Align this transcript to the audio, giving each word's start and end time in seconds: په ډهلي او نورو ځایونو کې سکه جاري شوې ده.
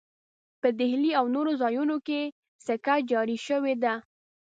په 0.61 0.67
ډهلي 0.77 1.11
او 1.19 1.25
نورو 1.35 1.51
ځایونو 1.61 1.95
کې 2.07 2.21
سکه 2.65 2.95
جاري 3.11 3.37
شوې 3.47 3.73
ده. 3.83 3.93